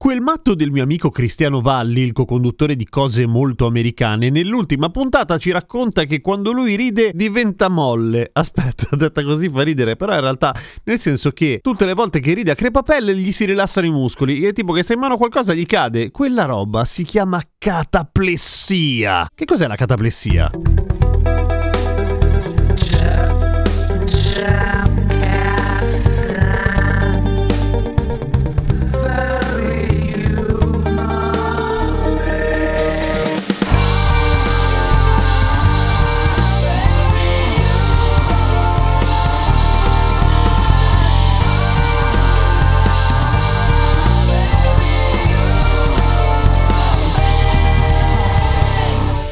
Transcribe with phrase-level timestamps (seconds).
[0.00, 5.38] Quel matto del mio amico Cristiano Valli, il co-conduttore di Cose Molto Americane, nell'ultima puntata
[5.38, 8.30] ci racconta che quando lui ride diventa molle.
[8.32, 12.32] Aspetta, detta così fa ridere, però in realtà nel senso che tutte le volte che
[12.32, 15.52] ride a crepapelle gli si rilassano i muscoli e tipo che se in mano qualcosa
[15.52, 16.12] gli cade.
[16.12, 19.26] Quella roba si chiama cataplessia.
[19.34, 20.48] Che cos'è la cataplessia?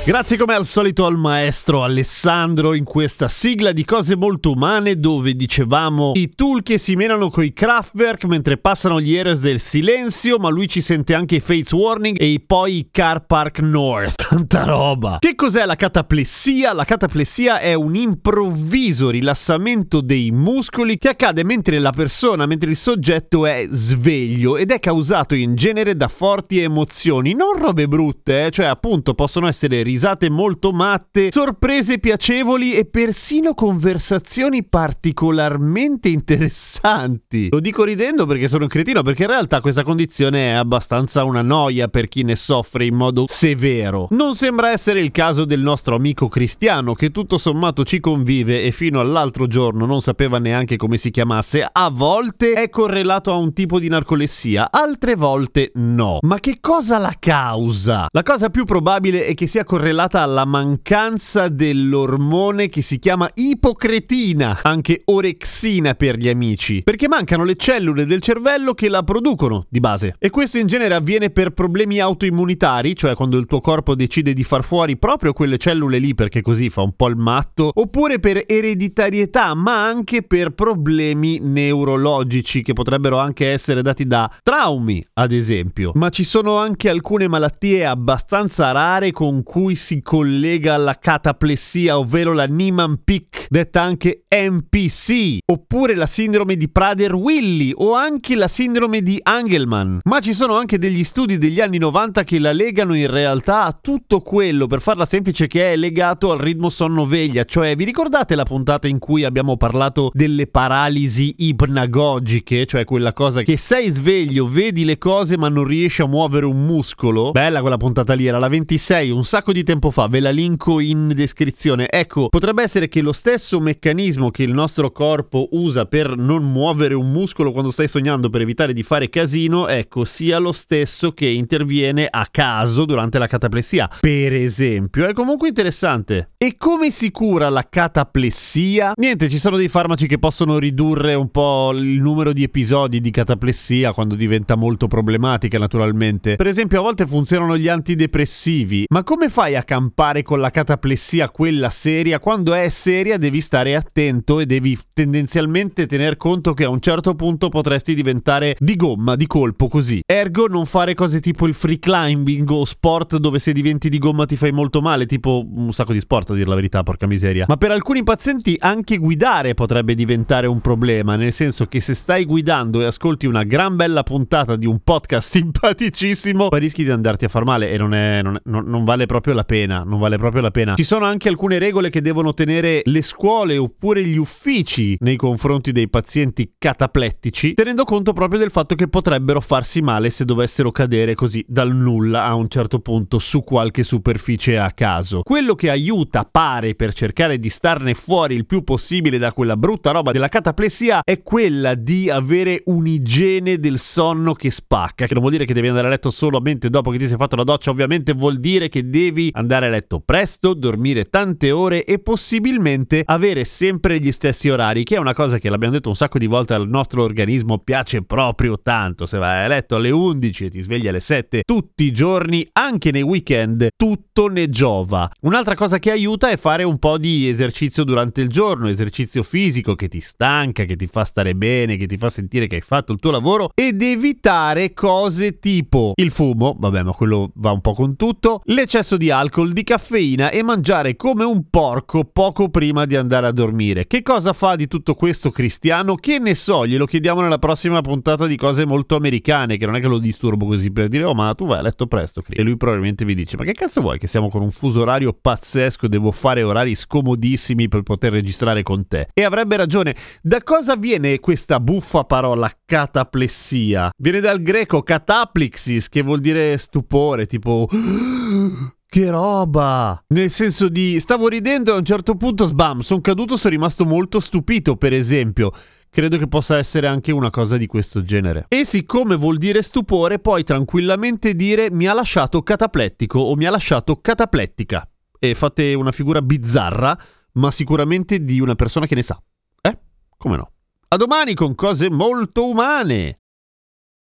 [0.06, 5.32] Grazie come al solito al maestro Alessandro in questa sigla di cose molto umane dove
[5.32, 10.48] dicevamo i tool che si menano coi Kraftwerk mentre passano gli Heroes del silenzio ma
[10.48, 14.22] lui ci sente anche i Fates Warning e poi i Car Park North.
[14.30, 15.16] Tanta roba!
[15.18, 16.72] Che cos'è la cataplessia?
[16.72, 22.76] La cataplessia è un improvviso rilassamento dei muscoli che accade mentre la persona, mentre il
[22.76, 28.50] soggetto è sveglio ed è causato in genere da forti emozioni, non robe brutte, eh?
[28.52, 37.48] cioè appunto possono essere risate risate molto matte, sorprese piacevoli e persino conversazioni particolarmente interessanti.
[37.48, 41.41] Lo dico ridendo perché sono un cretino, perché in realtà questa condizione è abbastanza una
[41.41, 44.09] noia per chi ne soffre in modo severo.
[44.10, 48.72] Non sembra essere il caso del nostro amico Cristiano, che tutto sommato ci convive e
[48.72, 51.66] fino all'altro giorno non sapeva neanche come si chiamasse.
[51.72, 56.19] A volte è correlato a un tipo di narcolessia, altre volte no.
[56.20, 58.09] Ma che cosa la causa?
[58.10, 63.30] La cosa più probabile è che sia correlata correlata alla mancanza dell'ormone che si chiama
[63.32, 69.66] ipocretina, anche orexina per gli amici, perché mancano le cellule del cervello che la producono
[69.69, 70.16] di base.
[70.19, 74.42] E questo in genere avviene per problemi autoimmunitari, cioè quando il tuo corpo decide di
[74.42, 78.42] far fuori proprio quelle cellule lì perché così fa un po' il matto, oppure per
[78.44, 85.92] ereditarietà, ma anche per problemi neurologici che potrebbero anche essere dati da traumi, ad esempio.
[85.94, 92.32] Ma ci sono anche alcune malattie abbastanza rare con cui si collega alla cataplessia, ovvero
[92.32, 99.19] la Niemann-Pick, detta anche NPC, oppure la sindrome di Prader-Willi o anche la sindrome di
[99.22, 100.00] Angelman.
[100.04, 103.78] Ma ci sono anche degli studi degli anni 90 che la legano in realtà a
[103.81, 107.44] tutto quello, per farla semplice, che è legato al ritmo sonno-veglia.
[107.44, 113.43] Cioè, vi ricordate la puntata in cui abbiamo parlato delle paralisi ipnagogiche, cioè quella cosa
[113.43, 117.32] che sei sveglio, vedi le cose ma non riesci a muovere un muscolo?
[117.32, 120.81] Bella quella puntata lì, era la 26, un sacco di tempo fa, ve la linko
[120.81, 121.91] in descrizione.
[121.91, 126.94] Ecco, potrebbe essere che lo stesso meccanismo che il nostro corpo usa per non muovere
[126.94, 131.26] un muscolo quando stai sognando per evitare di fare casino, ecco, sia lo stesso che
[131.26, 133.91] interviene a caso durante la cataplessia.
[134.00, 136.31] Per esempio, è comunque interessante.
[136.38, 138.93] E come si cura la cataplessia?
[138.97, 143.10] Niente, ci sono dei farmaci che possono ridurre un po' il numero di episodi di
[143.10, 146.37] cataplessia quando diventa molto problematica, naturalmente.
[146.37, 151.31] Per esempio, a volte funzionano gli antidepressivi, ma come fai a campare con la cataplessia
[151.31, 152.19] quella seria?
[152.19, 157.15] Quando è seria devi stare attento e devi tendenzialmente tener conto che a un certo
[157.15, 160.00] punto potresti diventare di gomma, di colpo così.
[160.06, 164.26] Ergo non fare cose tipo il free climbing o sport dove se diventi di gomma
[164.26, 167.47] ti fai molto male, tipo un sacco di sport a dir la verità, porca miseria.
[167.49, 172.25] Ma per alcuni pazienti anche guidare potrebbe diventare un problema, nel senso che se stai
[172.25, 177.29] guidando e ascolti una gran bella puntata di un podcast simpaticissimo, rischi di andarti a
[177.29, 180.50] far male e non, è, non, non vale proprio la pena, non vale proprio la
[180.50, 180.75] pena.
[180.75, 185.71] Ci sono anche alcune regole che devono tenere le scuole oppure gli uffici nei confronti
[185.71, 191.15] dei pazienti cataplettici, tenendo conto proprio del fatto che potrebbero farsi male se dovessero cadere
[191.15, 195.21] così dal nulla a un certo punto su qualche superficie a caso.
[195.23, 199.91] Quello che aiuta, pare, per cercare di starne fuori il più possibile da quella brutta
[199.91, 205.35] roba della cataplessia è quella di avere un'igiene del sonno che spacca, che non vuol
[205.35, 208.12] dire che devi andare a letto solamente dopo che ti sei fatto la doccia, ovviamente
[208.12, 213.99] vuol dire che devi andare a letto presto, dormire tante ore e possibilmente avere sempre
[213.99, 216.69] gli stessi orari, che è una cosa che l'abbiamo detto un sacco di volte al
[216.69, 219.06] nostro organismo piace proprio tanto.
[219.06, 222.90] Se vai a letto alle 11 e ti svegli alle 7 tutti i giorni, anche
[222.90, 225.11] nei weekend, tutto ne giova.
[225.23, 229.75] Un'altra cosa che aiuta è fare un po' di esercizio durante il giorno, esercizio fisico
[229.75, 232.93] che ti stanca, che ti fa stare bene, che ti fa sentire che hai fatto
[232.93, 237.75] il tuo lavoro ed evitare cose tipo il fumo, vabbè ma quello va un po'
[237.75, 242.96] con tutto, l'eccesso di alcol, di caffeina e mangiare come un porco poco prima di
[242.96, 243.86] andare a dormire.
[243.86, 245.94] Che cosa fa di tutto questo Cristiano?
[245.94, 249.80] Che ne so, glielo chiediamo nella prossima puntata di cose molto americane, che non è
[249.80, 252.56] che lo disturbo così per dire oh ma tu vai a letto presto, e lui
[252.56, 256.10] probabilmente vi dice ma che cazzo vuoi che siamo con un fuso orario pazzesco, devo
[256.10, 259.08] fare orari scomodissimi per poter registrare con te.
[259.14, 259.94] E avrebbe ragione.
[260.20, 263.90] Da cosa viene questa buffa parola cataplessia?
[263.96, 267.66] Viene dal greco cataplixis, che vuol dire stupore, tipo
[268.88, 270.03] che roba!
[270.09, 273.85] Nel senso di stavo ridendo e a un certo punto sbam, sono caduto, sono rimasto
[273.85, 275.53] molto stupito, per esempio.
[275.91, 278.47] Credo che possa essere anche una cosa di questo genere.
[278.49, 283.50] E siccome vuol dire stupore, puoi tranquillamente dire mi ha lasciato cataplettico o mi ha
[283.50, 284.88] lasciato cataplettica.
[285.19, 286.99] E fate una figura bizzarra,
[287.33, 289.21] ma sicuramente di una persona che ne sa.
[289.62, 289.79] Eh?
[290.19, 290.50] Come no?
[290.88, 293.17] A domani con cose molto umane!